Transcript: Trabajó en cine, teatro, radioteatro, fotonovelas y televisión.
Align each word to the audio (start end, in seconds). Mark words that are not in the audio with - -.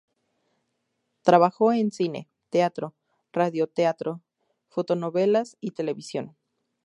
Trabajó 1.21 1.73
en 1.73 1.91
cine, 1.91 2.27
teatro, 2.49 2.95
radioteatro, 3.31 4.23
fotonovelas 4.67 5.57
y 5.61 5.73
televisión. 5.73 6.35